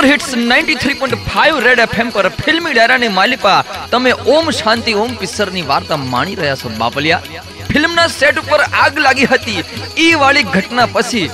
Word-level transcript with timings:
Super 0.00 0.10
hits 0.10 0.28
93.5 0.34 1.64
red 1.64 1.80
FM 1.84 2.08
પર 2.14 2.26
ફિલ્મી 2.42 2.74
ડાયરાની 2.76 3.10
માલિપા 3.16 3.56
તમે 3.92 4.12
ઓમ 4.34 4.46
શાંતિ, 4.60 4.92
ઓમ 5.02 5.10
પિસરની 5.22 5.64
વાર્તા 5.72 5.98
માણી 6.12 6.38
રહ્યા 6.40 6.60
છો 6.62 6.72
બાપલિયા 6.80 7.44
ફિલ્મના 7.72 8.06
સેટ 8.16 8.40
ઉપર 8.42 8.60
આગ 8.84 9.00
લાગી 9.06 9.28
હતી. 9.32 9.64
ઈ 10.06 10.14
વાળી 10.22 10.46
ઘટના 10.54 10.88
પછી 10.96 11.26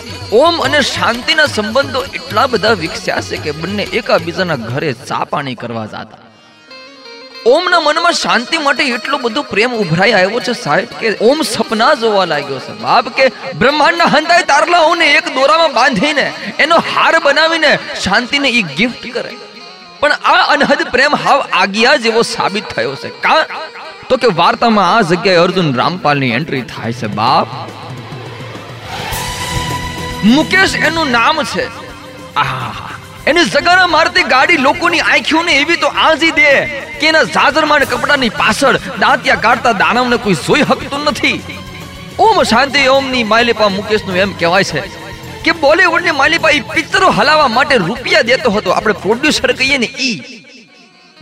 ઓમ 0.43 0.61
અને 0.67 0.81
શાંતિના 0.93 1.49
સંબંધો 1.57 2.05
એટલા 2.19 2.47
બધા 2.55 2.77
વિકસ્યા 2.85 3.27
છે 3.29 3.43
કે 3.45 3.59
બંને 3.62 3.91
એકાબીજાના 4.00 4.62
ઘરે 4.69 4.93
ચા 5.11 5.25
પાણી 5.35 5.59
કરવા 5.62 5.87
જતા. 5.93 6.25
ઓમના 7.47 7.81
મનમાં 7.81 8.13
શાંતિ 8.13 8.59
માટે 8.59 8.85
એટલો 8.85 9.19
બધો 9.19 9.43
પ્રેમ 9.43 9.75
ઉભરાઈ 9.75 10.13
આવ્યો 10.13 10.41
છે 10.41 10.53
સાહેબ 10.53 10.85
કે 11.01 11.17
ઓમ 11.21 11.43
સપના 11.43 11.95
જોવા 11.95 12.25
લાગ્યો 12.25 12.59
છે. 12.59 12.73
બાપ 12.73 13.09
કે 13.09 13.33
બ્રહ્માંડના 13.55 14.05
હંતાય 14.05 14.43
તારલાઓને 14.43 15.13
એક 15.13 15.35
દોરામાં 15.35 15.73
બાંધીને 15.73 16.32
એનો 16.59 16.77
હાર 16.77 17.19
બનાવીને 17.23 17.79
શાંતિને 18.05 18.49
એ 18.49 18.63
ગિફ્ટ 18.63 19.13
કરે. 19.13 19.37
પણ 20.01 20.13
આ 20.13 20.53
અનહદ 20.53 20.87
પ્રેમ 20.90 21.17
હાવ 21.17 21.45
આગિયા 21.53 21.96
જેવો 21.96 22.23
સાબિત 22.23 22.68
થયો 22.68 22.95
છે. 22.95 23.09
કા? 23.09 23.45
તો 24.09 24.17
કે 24.17 24.26
વાર્તામાં 24.26 24.96
આ 24.96 25.01
જગ્યાએ 25.01 25.37
અર્જુન 25.37 25.75
રામપાલની 25.75 26.31
એન્ટ્રી 26.31 26.63
થાય 26.63 26.93
છે, 26.93 27.07
બાપ. 27.07 27.46
મુકેશ 30.25 30.75
એનું 30.75 31.11
નામ 31.11 31.43
છે. 31.43 31.67
આહા 32.37 32.91
એની 33.30 33.44
જગાના 33.55 33.86
મારતી 33.92 34.25
ગાડી 34.33 34.58
લોકોની 34.66 35.00
આંખીઓને 35.05 35.55
એવી 35.61 35.78
તો 35.84 35.89
આજી 36.03 36.34
દે 36.39 36.50
કે 37.00 37.08
એના 37.08 37.22
જાજરમાન 37.36 37.84
કપડાની 37.92 38.34
પાછળ 38.41 38.78
દાંતિયા 39.03 39.44
કાઢતા 39.47 39.72
દાનવને 39.83 40.19
કોઈ 40.27 40.39
જોઈ 40.47 40.67
શકતું 40.69 41.03
નથી. 41.11 41.58
ઓમ 42.27 42.39
શાંતિ 42.53 42.86
ઓમની 42.94 43.25
માલિપા 43.33 43.70
મુકેશનું 43.78 44.20
એમ 44.25 44.36
કહેવાય 44.41 44.69
છે 44.70 44.84
કે 45.44 45.56
બોલીવુડની 45.64 46.17
માલિપા 46.20 46.55
એ 46.58 46.62
પિક્ચરો 46.75 47.11
હલાવવા 47.19 47.50
માટે 47.56 47.77
રૂપિયા 47.89 48.28
દેતો 48.31 48.55
હતો. 48.56 48.70
આપણે 48.77 48.94
પ્રોડ્યુસર 49.05 49.53
કહીએ 49.53 49.78
ને 49.84 49.89
ઈ. 50.08 50.17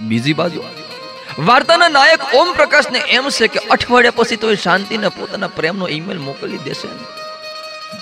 બીજી 0.01 0.39
બાજુ 0.41 0.65
વાર્તાના 1.49 1.93
નાયક 1.99 2.23
ઓમ 2.41 2.55
પ્રકાશને 2.59 3.01
એમ 3.19 3.35
છે 3.39 3.53
કે 3.55 3.67
અઠવાડિયા 3.77 4.19
પછી 4.19 4.43
તો 4.43 4.53
એ 4.57 4.63
શાંતિને 4.67 5.09
પોતાના 5.19 5.55
પ્રેમનો 5.59 5.93
ઈમેલ 5.97 6.21
મોકલી 6.29 6.65
દેશે. 6.69 6.89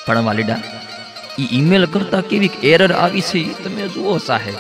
પણ 0.07 0.25
વાલીડા 0.31 0.61
ઈમેલ 1.39 1.87
કરતા 1.87 2.21
કેવી 2.21 2.51
એરર 2.63 2.93
આવી 2.93 3.21
છે 3.21 3.65
તમે 3.65 3.89
જુઓ 3.89 4.19
સાહેબ. 4.19 4.55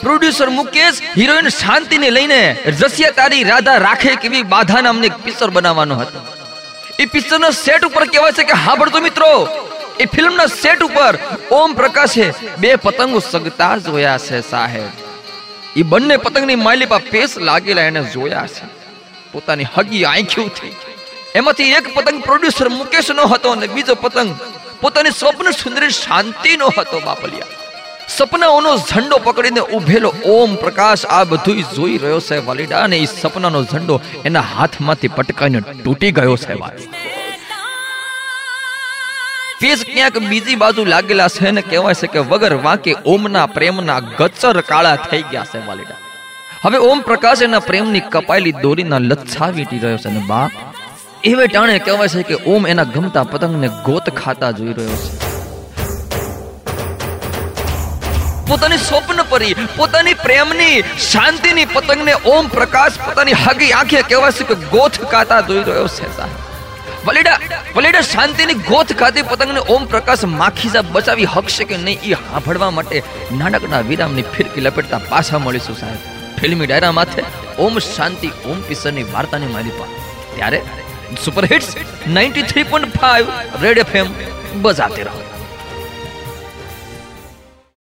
પ્રોડ્યુસર 0.00 0.48
મુકેશ 0.48 1.00
હિરોઈન 1.16 1.48
શાંતિને 1.48 2.10
લઈને 2.10 2.56
રસિયા 2.66 3.10
તારી 3.10 3.42
રાધા 3.42 3.76
રાખે 3.76 4.14
કેવી 4.14 4.42
બાધા 4.42 4.80
નામની 4.80 5.08
પિક્ચર 5.08 5.50
બનાવવાનો 5.50 5.94
હતો. 5.94 6.20
એ 6.98 7.04
પિક્ચરના 7.04 7.50
સેટ 7.50 7.84
ઉપર 7.84 8.04
કહેવાય 8.04 8.32
છે 8.32 8.44
કે 8.44 8.52
હાંભળજો 8.52 9.00
મિત્રો. 9.00 9.48
એ 10.00 10.04
ફિલ્મના 10.04 10.46
સેટ 10.46 10.82
ઉપર 10.82 11.18
ઓમ 11.50 11.74
પ્રકાશે 11.74 12.34
બે 12.58 12.76
પતંગો 12.76 13.18
સગતા 13.18 13.76
જોયા 13.76 14.18
છે 14.18 14.40
સાહેબ. 14.50 14.90
એ 15.76 15.82
બંને 15.82 16.16
પતંગની 16.16 16.56
માલિપા 16.56 16.98
પેસ 16.98 17.38
લાગેલા 17.38 17.82
એને 17.82 18.04
જોયા 18.04 18.46
છે. 18.46 18.66
પોતાની 19.32 19.64
હગી 19.76 20.04
આંખ્યુંથી 20.04 20.72
એમાંથી 21.34 21.62
એક 21.62 21.94
પતંગ 21.94 22.22
પ્રોડ્યુસર 22.22 22.68
મુકેશ 22.68 23.10
નો 23.10 23.22
હતો 23.22 23.50
અને 23.50 23.66
બીજો 23.66 23.94
પતંગ 23.94 24.36
પોતાની 24.80 25.10
સ્વપ્ન 25.10 25.50
સુંદરી 25.50 25.90
શાંતિનો 25.90 26.66
હતો 26.78 26.98
બાપલિયા. 27.00 27.54
સપનાઓનો 28.08 28.70
ઝંડો 28.76 29.16
પકડીને 29.18 29.62
ઉભેલો 29.76 30.10
ઓમ 30.34 30.54
પ્રકાશ 30.56 31.04
આ 31.16 31.24
બધું 31.24 31.58
જોઈ 31.76 31.98
રહ્યો 31.98 32.20
છે 32.20 32.38
વાલીડા 32.46 32.82
અને 32.82 32.96
એ 32.98 33.08
સપનાનો 33.12 33.60
ઝંડો 33.62 33.96
એના 34.24 34.46
હાથમાંથી 34.52 35.08
પટકાઈને 35.08 35.60
તૂટી 35.84 36.12
ગયો 36.12 36.36
છે 36.36 36.56
ફેસ 39.60 39.80
ક્યાંક 39.86 40.18
બીજી 40.30 40.56
બાજુ 40.56 40.84
લાગેલા 40.84 41.28
છે 41.28 41.50
ને 41.50 41.62
કહેવાય 41.62 41.94
છે 41.94 42.06
કે 42.06 42.20
વગર 42.30 42.54
વાંકે 42.66 42.92
ઓમના 43.04 43.46
પ્રેમના 43.46 44.00
ગચર 44.18 44.60
કાળા 44.60 44.96
થઈ 45.08 45.24
ગયા 45.32 45.48
છે 45.52 45.58
વાલીડા. 45.68 46.00
હવે 46.64 46.78
ઓમ 46.90 47.00
પ્રકાશ 47.00 47.42
એના 47.42 47.58
પ્રેમની 47.58 48.04
કપાયેલી 48.14 48.56
દોરીના 48.62 48.98
લચ્છાવી 49.10 49.66
રહ્યો 49.72 50.00
છે 50.04 50.10
ને 50.10 50.22
બાપ 50.26 50.52
એવે 51.24 51.46
ટાણે 51.46 51.78
કહેવાય 51.78 52.08
છે 52.08 52.22
કે 52.22 52.36
ઓમ 52.46 52.66
એના 52.66 52.90
ગમતા 52.94 53.22
પતંગને 53.22 53.68
ગોત 53.86 54.10
ખાતા 54.10 54.50
જોઈ 54.50 54.74
રહ્યો 54.74 54.98
છે. 55.04 55.10
પોતાની 58.48 58.78
સ્વપ્ન 58.78 59.22
પરી, 59.30 59.54
પોતાની 59.76 60.14
પ્રેમની, 60.14 60.84
શાંતિની 61.06 61.64
પતંગને 61.64 62.14
ઓમ 62.34 62.46
પ્રકાશ, 62.48 63.00
પોતાની 63.06 63.32
હગી 63.32 63.72
આંખે 63.72 64.02
કહેવાય 64.02 64.32
છે 64.32 64.44
કે 64.44 64.54
ગોથ 64.54 65.00
ખાતા 65.10 65.40
જોઈ 65.40 65.64
રહ્યો 65.64 65.88
છે 65.88 66.06
વલીડા 67.06 67.38
વલીડા 67.76 68.06
શાંતિની 68.12 68.58
ગોથ 68.70 68.92
ખાતી 69.02 69.22
પતંગને 69.22 69.60
ઓમ 69.74 69.86
પ્રકાશ 69.92 70.24
માખીજા 70.40 70.86
બચાવી 70.94 71.30
હકશે 71.34 71.64
કે 71.64 71.76
નહીં 71.76 72.10
એ 72.12 72.16
હાંભળવા 72.24 72.72
માટે 72.78 72.96
નાનકડા 73.38 73.86
વિરામની 73.92 74.30
ફિરકી 74.34 74.60
લપેટતા 74.60 75.06
પાછા 75.12 75.38
મળીશું 75.38 75.76
સાહેબ. 75.76 76.00
ફિલ્મી 76.40 76.66
ડાયરા 76.66 76.92
માથે 76.92 77.22
ઓમ 77.58 77.78
શાંતિ, 77.78 78.28
ઓમ 78.50 78.58
કિશનની 78.68 79.06
વાર્તાની 79.14 79.56
મારી 79.56 79.78
પાસે 79.78 79.96
ત્યારે 80.36 80.60
સુપર 81.16 81.46
હિટ્સ 81.46 81.76
93.5 82.06 83.62
રેડ 83.62 83.78
એફએમ 83.78 84.06
બજાતે 84.62 85.02
રહો. 85.02 85.27